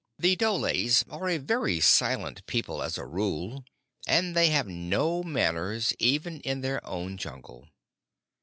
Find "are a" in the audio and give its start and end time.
1.11-1.79